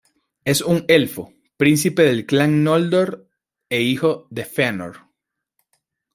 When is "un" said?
0.61-0.83